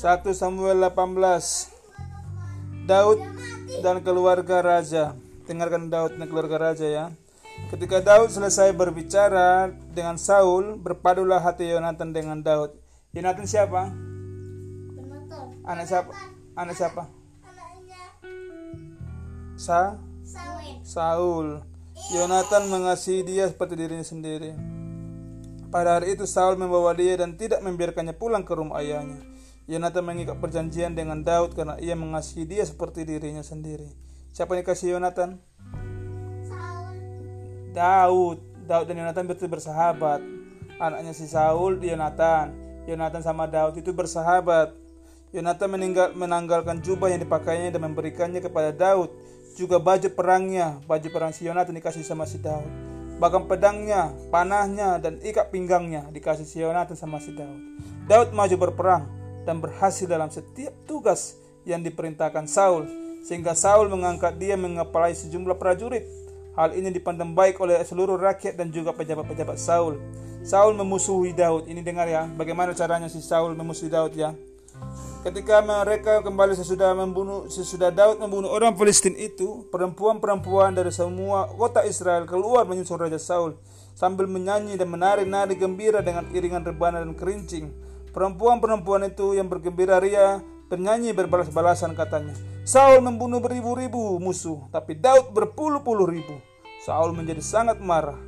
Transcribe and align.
1 0.00 0.24
Samuel 0.32 0.80
18 0.80 2.88
Daud 2.88 3.20
dan 3.84 4.00
keluarga 4.00 4.64
raja. 4.64 5.12
Dengarkan 5.44 5.92
Daud 5.92 6.16
dan 6.16 6.24
keluarga 6.24 6.72
raja 6.72 6.88
ya. 6.88 7.04
Ketika 7.68 8.00
Daud 8.00 8.32
selesai 8.32 8.72
berbicara 8.72 9.68
dengan 9.92 10.16
Saul 10.16 10.80
Berpadulah 10.80 11.44
hati 11.44 11.68
Yonatan 11.68 12.16
dengan 12.16 12.40
Daud. 12.40 12.80
Yonatan 13.12 13.44
siapa? 13.44 13.92
Anak 15.68 15.84
siapa? 15.84 16.16
Anak 16.56 16.80
siapa? 16.80 17.04
Sa? 19.60 20.00
Saul. 20.80 21.60
Yonatan 22.16 22.72
mengasihi 22.72 23.20
dia 23.20 23.52
seperti 23.52 23.76
dirinya 23.76 24.08
sendiri. 24.08 24.56
Pada 25.68 26.00
hari 26.00 26.16
itu 26.16 26.24
Saul 26.24 26.56
membawa 26.56 26.96
dia 26.96 27.20
dan 27.20 27.36
tidak 27.36 27.60
membiarkannya 27.60 28.16
pulang 28.16 28.48
ke 28.48 28.56
rumah 28.56 28.80
ayahnya 28.80 29.29
Yonatan 29.70 30.02
mengikat 30.02 30.34
perjanjian 30.42 30.98
dengan 30.98 31.22
Daud 31.22 31.54
karena 31.54 31.78
ia 31.78 31.94
mengasihi 31.94 32.42
dia 32.42 32.66
seperti 32.66 33.06
dirinya 33.06 33.38
sendiri. 33.38 33.86
Siapa 34.34 34.58
yang 34.58 34.66
kasih 34.66 34.98
Yonatan? 34.98 35.38
Saul. 36.42 36.98
Daud. 37.70 38.38
Daud 38.66 38.86
dan 38.90 38.98
Yonatan 38.98 39.30
betul 39.30 39.46
bersahabat. 39.46 40.26
Anaknya 40.82 41.14
si 41.14 41.30
Saul, 41.30 41.78
Yonatan. 41.78 42.50
Yonatan 42.90 43.22
sama 43.22 43.46
Daud 43.46 43.78
itu 43.78 43.94
bersahabat. 43.94 44.74
Yonatan 45.30 45.70
meninggal, 45.70 46.18
menanggalkan 46.18 46.82
jubah 46.82 47.06
yang 47.14 47.22
dipakainya 47.22 47.70
dan 47.70 47.86
memberikannya 47.86 48.42
kepada 48.42 48.74
Daud. 48.74 49.14
Juga 49.54 49.78
baju 49.78 50.10
perangnya, 50.10 50.82
baju 50.90 51.06
perang 51.14 51.30
si 51.30 51.46
Yonatan 51.46 51.78
dikasih 51.78 52.02
sama 52.02 52.26
si 52.26 52.42
Daud. 52.42 52.66
Bahkan 53.22 53.46
pedangnya, 53.46 54.10
panahnya, 54.34 54.98
dan 54.98 55.22
ikat 55.22 55.54
pinggangnya 55.54 56.10
dikasih 56.10 56.42
si 56.42 56.58
Yonatan 56.58 56.98
sama 56.98 57.22
si 57.22 57.30
Daud. 57.38 57.78
Daud 58.10 58.34
maju 58.34 58.56
berperang 58.58 59.19
dan 59.50 59.58
berhasil 59.58 60.06
dalam 60.06 60.30
setiap 60.30 60.70
tugas 60.86 61.34
yang 61.66 61.82
diperintahkan 61.82 62.46
Saul 62.46 62.86
sehingga 63.26 63.58
Saul 63.58 63.90
mengangkat 63.90 64.38
dia 64.38 64.54
mengepalai 64.54 65.10
sejumlah 65.10 65.58
prajurit. 65.58 66.06
Hal 66.54 66.70
ini 66.78 66.94
dipandang 66.94 67.34
baik 67.34 67.58
oleh 67.58 67.82
seluruh 67.82 68.14
rakyat 68.14 68.54
dan 68.54 68.70
juga 68.70 68.94
pejabat-pejabat 68.94 69.58
Saul. 69.58 69.98
Saul 70.46 70.78
memusuhi 70.78 71.34
Daud. 71.34 71.66
Ini 71.66 71.82
dengar 71.82 72.06
ya, 72.06 72.30
bagaimana 72.30 72.72
caranya 72.78 73.10
si 73.10 73.18
Saul 73.18 73.58
memusuhi 73.58 73.90
Daud 73.90 74.14
ya. 74.14 74.32
Ketika 75.20 75.60
mereka 75.60 76.24
kembali 76.24 76.56
sesudah 76.56 76.96
membunuh 76.96 77.44
sesudah 77.52 77.92
Daud 77.92 78.16
membunuh 78.16 78.48
orang 78.48 78.72
Filistin 78.72 79.12
itu, 79.20 79.68
perempuan-perempuan 79.68 80.72
dari 80.72 80.88
semua 80.88 81.44
kota 81.52 81.84
Israel 81.84 82.24
keluar 82.24 82.64
menyusul 82.64 82.96
Raja 82.96 83.20
Saul 83.20 83.60
sambil 83.92 84.24
menyanyi 84.24 84.80
dan 84.80 84.88
menari 84.88 85.28
nari 85.28 85.60
gembira 85.60 86.00
dengan 86.00 86.24
iringan 86.32 86.64
rebana 86.64 87.04
dan 87.04 87.12
kerincing. 87.12 87.89
Perempuan-perempuan 88.10 89.06
itu 89.06 89.38
yang 89.38 89.46
bergembira 89.46 90.02
ria 90.02 90.42
bernyanyi 90.66 91.14
berbalas-balasan 91.14 91.94
katanya. 91.94 92.34
Saul 92.66 93.02
membunuh 93.02 93.38
beribu-ribu 93.42 94.18
musuh, 94.22 94.66
tapi 94.70 94.98
Daud 94.98 95.34
berpuluh-puluh 95.34 96.06
ribu. 96.06 96.38
Saul 96.86 97.14
menjadi 97.14 97.42
sangat 97.42 97.78
marah. 97.82 98.18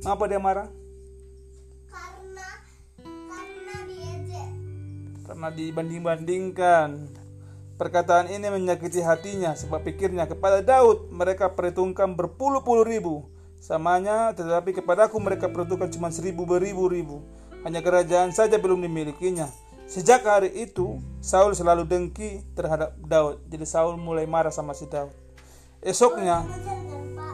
Mengapa 0.00 0.24
dia 0.28 0.40
marah? 0.40 0.68
Karena 1.88 2.48
karena 2.96 3.76
diejek. 3.84 4.48
Karena 5.28 5.48
dibanding-bandingkan. 5.52 6.88
Perkataan 7.80 8.28
ini 8.28 8.44
menyakiti 8.52 9.00
hatinya 9.00 9.56
sebab 9.56 9.80
pikirnya 9.80 10.28
kepada 10.28 10.60
Daud 10.60 11.08
mereka 11.12 11.56
perhitungkan 11.56 12.12
berpuluh-puluh 12.12 12.84
ribu. 12.84 13.28
Samanya 13.56 14.32
tetapi 14.36 14.76
kepadaku 14.76 15.16
mereka 15.20 15.48
perhitungkan 15.48 15.88
cuma 15.88 16.08
seribu 16.12 16.44
beribu-ribu. 16.44 17.24
Hanya 17.66 17.84
kerajaan 17.84 18.32
saja 18.32 18.56
belum 18.56 18.80
dimilikinya. 18.80 19.48
Sejak 19.90 20.22
hari 20.22 20.54
itu 20.54 21.02
Saul 21.18 21.52
selalu 21.52 21.82
dengki 21.82 22.46
terhadap 22.54 22.94
Daud. 23.02 23.42
Jadi 23.50 23.66
Saul 23.66 23.98
mulai 23.98 24.24
marah 24.24 24.54
sama 24.54 24.70
si 24.70 24.86
Daud. 24.86 25.10
Esoknya 25.82 26.44
kan? 26.44 26.80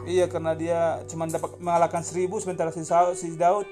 Iya 0.07 0.25
karena 0.31 0.55
dia 0.55 1.03
cuma 1.11 1.27
dapat 1.27 1.59
mengalahkan 1.59 1.99
seribu 1.99 2.39
sementara 2.39 2.71
si, 2.71 2.79
Saul, 2.87 3.11
si 3.19 3.35
Daud 3.35 3.67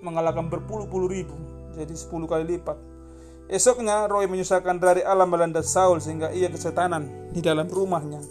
mengalahkan 0.00 0.48
berpuluh-puluh 0.48 1.08
ribu 1.08 1.36
jadi 1.76 1.92
sepuluh 1.92 2.24
kali 2.24 2.56
lipat. 2.56 2.80
Esoknya 3.46 4.08
Roy 4.08 4.26
menyusahkan 4.26 4.80
dari 4.80 5.04
alam 5.04 5.28
melanda 5.28 5.60
Saul 5.60 6.00
sehingga 6.00 6.32
ia 6.32 6.48
kesetanan 6.48 7.30
di 7.30 7.44
dalam 7.44 7.68
rumahnya. 7.68 8.24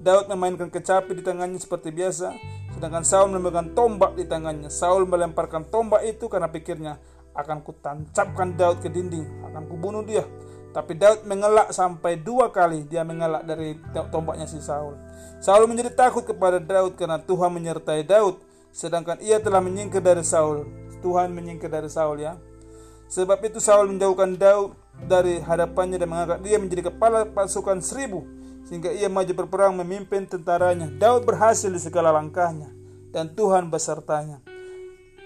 Daud 0.00 0.28
memainkan 0.28 0.68
kecapi 0.68 1.16
di 1.16 1.24
tangannya 1.24 1.58
seperti 1.58 1.90
biasa, 1.90 2.36
sedangkan 2.76 3.02
Saul 3.02 3.32
memegang 3.32 3.72
tombak 3.72 4.14
di 4.14 4.28
tangannya. 4.28 4.68
Saul 4.68 5.08
melemparkan 5.08 5.66
tombak 5.66 6.04
itu 6.04 6.28
karena 6.28 6.52
pikirnya 6.52 7.00
akan 7.40 7.64
kutancapkan 7.64 8.54
Daud 8.54 8.84
ke 8.84 8.88
dinding, 8.92 9.26
akan 9.50 9.64
kubunuh 9.66 10.04
dia. 10.04 10.24
Tapi 10.70 10.94
Daud 10.94 11.26
mengelak 11.26 11.74
sampai 11.74 12.14
dua 12.14 12.54
kali 12.54 12.86
dia 12.86 13.02
mengelak 13.02 13.42
dari 13.42 13.74
tombaknya 14.14 14.46
si 14.46 14.62
Saul. 14.62 14.94
Saul 15.42 15.66
menjadi 15.66 15.90
takut 15.90 16.22
kepada 16.22 16.62
Daud 16.62 16.94
karena 16.94 17.18
Tuhan 17.18 17.50
menyertai 17.50 18.06
Daud, 18.06 18.38
sedangkan 18.70 19.18
ia 19.18 19.42
telah 19.42 19.58
menyingkir 19.58 19.98
dari 19.98 20.22
Saul. 20.22 20.68
Tuhan 21.02 21.34
menyingkir 21.34 21.72
dari 21.72 21.90
Saul 21.90 22.22
ya. 22.22 22.38
Sebab 23.10 23.42
itu 23.42 23.58
Saul 23.58 23.90
menjauhkan 23.90 24.38
Daud 24.38 24.78
dari 25.10 25.42
hadapannya 25.42 25.98
dan 25.98 26.06
mengangkat 26.06 26.38
dia 26.46 26.60
menjadi 26.60 26.92
kepala 26.92 27.26
pasukan 27.26 27.82
seribu 27.82 28.22
sehingga 28.68 28.94
ia 28.94 29.10
maju 29.10 29.32
berperang 29.34 29.74
memimpin 29.74 30.30
tentaranya. 30.30 30.86
Daud 30.86 31.26
berhasil 31.26 31.66
di 31.66 31.80
segala 31.82 32.14
langkahnya 32.14 32.70
dan 33.10 33.34
Tuhan 33.34 33.66
besertanya. 33.66 34.38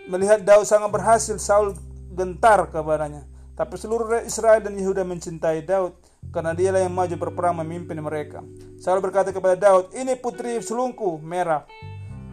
Melihat 0.09 0.41
Daud 0.45 0.65
sangat 0.65 0.89
berhasil, 0.89 1.37
Saul 1.37 1.77
gentar 2.15 2.71
kepadanya. 2.71 3.27
Tapi 3.55 3.79
seluruh 3.79 4.27
Israel 4.27 4.59
dan 4.59 4.75
Yehuda 4.75 5.07
mencintai 5.07 5.63
Daud 5.63 5.95
karena 6.35 6.51
dialah 6.51 6.83
yang 6.83 6.91
maju 6.91 7.15
berperang 7.15 7.55
memimpin 7.63 7.95
mereka. 8.03 8.43
Saul 8.83 8.99
berkata 8.99 9.31
kepada 9.31 9.55
Daud, 9.55 9.95
"Ini 9.95 10.19
putri 10.19 10.59
sulungku, 10.59 11.23
merah. 11.23 11.63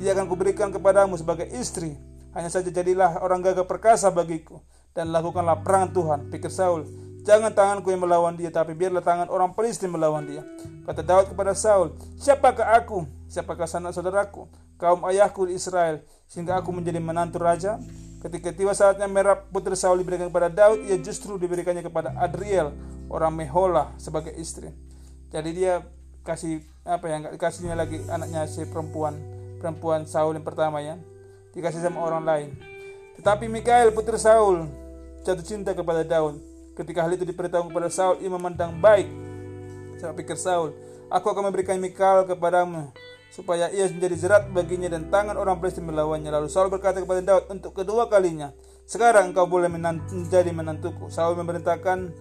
Dia 0.01 0.17
akan 0.17 0.25
kuberikan 0.25 0.73
kepadamu 0.73 1.13
sebagai 1.21 1.45
istri. 1.53 1.93
Hanya 2.33 2.49
saja 2.49 2.73
jadilah 2.73 3.21
orang 3.21 3.45
gagah 3.45 3.69
perkasa 3.69 4.09
bagiku 4.09 4.65
dan 4.97 5.13
lakukanlah 5.13 5.61
perang 5.61 5.93
Tuhan." 5.93 6.33
Pikir 6.33 6.49
Saul, 6.49 6.89
"Jangan 7.21 7.53
tanganku 7.53 7.93
yang 7.93 8.01
melawan 8.01 8.33
dia, 8.33 8.49
tapi 8.49 8.73
biarlah 8.73 9.05
tangan 9.05 9.29
orang 9.29 9.53
Filistin 9.53 9.93
melawan 9.93 10.25
dia." 10.25 10.41
Kata 10.89 11.05
Daud 11.05 11.29
kepada 11.29 11.53
Saul, 11.53 11.93
"Siapakah 12.17 12.81
aku? 12.81 13.05
Siapakah 13.29 13.69
sanak 13.69 13.93
saudaraku? 13.93 14.49
Kaum 14.81 15.05
ayahku 15.05 15.45
di 15.45 15.53
Israel, 15.53 16.01
sehingga 16.25 16.57
aku 16.57 16.73
menjadi 16.73 16.97
menantu 16.97 17.37
raja?" 17.37 17.77
Ketika 18.21 18.53
tiba 18.53 18.69
saatnya 18.77 19.09
merah 19.09 19.33
putri 19.33 19.73
Saul 19.73 20.05
diberikan 20.05 20.29
kepada 20.29 20.45
Daud, 20.45 20.85
ia 20.85 20.93
justru 21.01 21.41
diberikannya 21.41 21.81
kepada 21.81 22.13
Adriel, 22.21 22.69
orang 23.09 23.33
Meholah 23.33 23.97
sebagai 23.97 24.29
istri. 24.37 24.69
Jadi 25.33 25.49
dia 25.57 25.81
kasih 26.21 26.61
apa 26.85 27.09
ya? 27.09 27.17
Enggak 27.17 27.33
dikasihnya 27.33 27.73
lagi 27.73 27.97
anaknya 28.13 28.45
si 28.45 28.61
perempuan 28.69 29.17
perempuan 29.57 30.05
Saul 30.05 30.37
yang 30.37 30.45
pertama 30.45 30.85
ya. 30.85 31.01
Dikasih 31.57 31.81
sama 31.81 31.97
orang 32.05 32.21
lain. 32.21 32.49
Tetapi 33.17 33.49
Mikael 33.49 33.89
putri 33.89 34.21
Saul 34.21 34.69
jatuh 35.25 35.41
cinta 35.41 35.73
kepada 35.73 36.05
Daud. 36.05 36.37
Ketika 36.77 37.01
hal 37.01 37.17
itu 37.17 37.25
diberitahu 37.25 37.73
kepada 37.73 37.89
Saul, 37.89 38.21
ia 38.21 38.29
memandang 38.29 38.77
baik. 38.77 39.09
Saya 39.97 40.13
pikir 40.13 40.37
Saul, 40.37 40.77
aku 41.09 41.25
akan 41.25 41.49
memberikan 41.49 41.77
Mikael 41.81 42.25
kepadamu 42.29 42.89
supaya 43.31 43.71
ia 43.71 43.87
menjadi 43.87 44.15
jerat 44.19 44.43
baginya 44.51 44.91
dan 44.91 45.07
tangan 45.07 45.39
orang 45.39 45.57
Filistin 45.63 45.87
melawannya. 45.87 46.27
Lalu 46.27 46.51
Saul 46.51 46.67
berkata 46.67 46.99
kepada 46.99 47.23
Daud 47.23 47.47
untuk 47.47 47.71
kedua 47.71 48.11
kalinya, 48.11 48.51
sekarang 48.83 49.31
engkau 49.31 49.47
boleh 49.47 49.71
menjadi 49.71 50.51
menantuku. 50.51 51.07
Saul 51.07 51.39
memerintahkan 51.39 52.11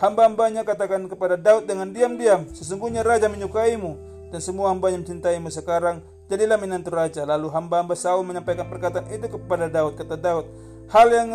hamba-hambanya 0.00 0.64
katakan 0.64 1.04
kepada 1.04 1.36
Daud 1.36 1.68
dengan 1.68 1.92
diam-diam, 1.92 2.48
sesungguhnya 2.56 3.04
raja 3.04 3.28
menyukaimu 3.28 3.92
dan 4.32 4.40
semua 4.40 4.72
hambanya 4.72 5.04
mencintaimu 5.04 5.52
sekarang. 5.52 6.00
Jadilah 6.24 6.56
menantu 6.56 6.96
raja. 6.96 7.28
Lalu 7.28 7.52
hamba-hamba 7.52 7.92
Saul 7.92 8.24
menyampaikan 8.24 8.64
perkataan 8.64 9.12
itu 9.12 9.28
kepada 9.36 9.68
Daud. 9.68 10.00
Kata 10.00 10.16
Daud, 10.16 10.48
hal 10.88 11.12
yang 11.12 11.28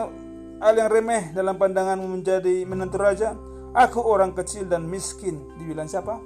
hal 0.57 0.73
yang 0.73 0.89
remeh 0.89 1.29
dalam 1.37 1.61
pandanganmu 1.61 2.09
menjadi 2.09 2.65
menantu 2.65 2.97
raja. 2.97 3.37
Aku 3.77 4.01
orang 4.01 4.33
kecil 4.33 4.65
dan 4.65 4.89
miskin. 4.89 5.45
Dibilang 5.61 5.85
siapa? 5.85 6.17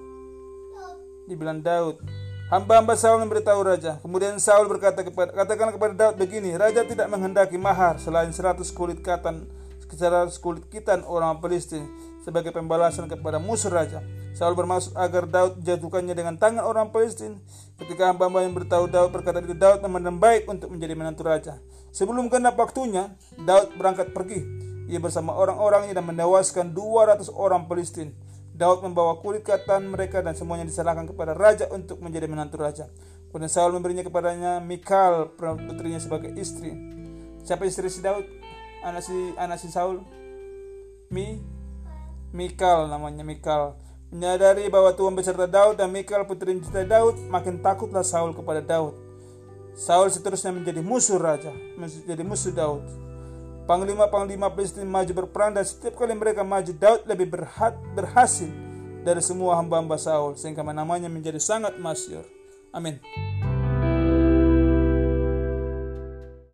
Dibilang 1.27 1.59
Daud. 1.59 2.22
Hamba-hamba 2.53 2.93
Saul 2.93 3.17
memberitahu 3.25 3.65
raja. 3.65 3.97
Kemudian 4.05 4.37
Saul 4.37 4.69
berkata 4.69 5.01
kepada 5.01 5.33
katakan 5.33 5.73
kepada 5.73 5.93
Daud 5.97 6.21
begini, 6.21 6.53
raja 6.53 6.85
tidak 6.85 7.09
menghendaki 7.09 7.57
mahar 7.57 7.97
selain 7.97 8.29
100 8.29 8.61
kulit 8.77 9.01
katan 9.01 9.49
100 9.89 10.29
kulit 10.37 10.61
kitan 10.69 11.01
orang 11.01 11.41
Filistin 11.41 11.81
sebagai 12.21 12.53
pembalasan 12.53 13.09
kepada 13.09 13.41
musuh 13.41 13.73
raja. 13.73 14.05
Saul 14.37 14.53
bermaksud 14.53 14.93
agar 14.93 15.25
Daud 15.25 15.65
jatuhkannya 15.65 16.13
dengan 16.13 16.37
tangan 16.37 16.61
orang 16.61 16.93
Filistin. 16.93 17.41
Ketika 17.81 18.13
hamba-hamba 18.13 18.45
yang 18.45 18.53
beritahu 18.53 18.85
Daud 18.85 19.09
berkata 19.09 19.41
itu 19.41 19.57
Daud 19.57 19.81
memandang 19.81 20.21
baik 20.21 20.45
untuk 20.45 20.69
menjadi 20.69 20.93
menantu 20.93 21.25
raja. 21.25 21.57
Sebelum 21.89 22.29
genap 22.29 22.53
waktunya, 22.53 23.17
Daud 23.33 23.73
berangkat 23.81 24.13
pergi. 24.13 24.45
Ia 24.93 25.01
bersama 25.01 25.33
orang-orangnya 25.33 25.97
dan 25.97 26.05
menewaskan 26.05 26.69
200 26.69 27.33
orang 27.33 27.65
Filistin. 27.65 28.13
Daud 28.53 28.85
membawa 28.85 29.17
kulit 29.17 29.41
katan 29.41 29.89
mereka 29.89 30.21
dan 30.21 30.37
semuanya 30.37 30.69
diserahkan 30.69 31.09
kepada 31.09 31.33
raja 31.33 31.65
untuk 31.73 31.97
menjadi 32.05 32.29
menantu 32.29 32.61
raja. 32.61 32.85
Kemudian 33.33 33.49
Saul 33.49 33.73
memberinya 33.73 34.05
kepadanya 34.05 34.61
Mikal, 34.61 35.33
putrinya 35.37 35.97
sebagai 35.97 36.29
istri. 36.37 36.69
Siapa 37.41 37.65
istri 37.65 37.89
si 37.89 38.05
Daud? 38.05 38.29
Anak 38.85 39.01
si 39.01 39.33
anak 39.41 39.57
si 39.57 39.73
Saul? 39.73 40.05
Mi 41.09 41.41
Mikal 42.29 42.93
namanya 42.93 43.25
Mikal. 43.25 43.73
Menyadari 44.13 44.69
bahwa 44.69 44.93
Tuhan 44.93 45.17
beserta 45.17 45.49
Daud 45.49 45.81
dan 45.81 45.89
Mikal 45.89 46.29
putri 46.29 46.53
cinta 46.61 46.85
Daud, 46.85 47.17
makin 47.33 47.57
takutlah 47.57 48.05
Saul 48.05 48.37
kepada 48.37 48.61
Daud. 48.61 48.93
Saul 49.73 50.13
seterusnya 50.13 50.53
menjadi 50.53 50.85
musuh 50.85 51.17
raja, 51.17 51.49
menjadi 51.73 52.21
musuh 52.21 52.53
Daud. 52.53 52.85
Panglima-panglima 53.63 54.51
Filistin 54.51 54.91
maju 54.91 55.23
berperang 55.23 55.55
dan 55.55 55.63
setiap 55.63 55.95
kali 55.95 56.11
mereka 56.11 56.43
maju 56.43 56.67
Daud 56.75 57.07
lebih 57.07 57.31
berhat, 57.31 57.79
berhasil 57.95 58.51
dari 59.07 59.23
semua 59.23 59.55
hamba-hamba 59.55 59.95
Saul 59.95 60.35
sehingga 60.35 60.67
namanya 60.67 61.07
menjadi 61.07 61.39
sangat 61.39 61.79
masyur. 61.79 62.27
Amin. 62.75 62.99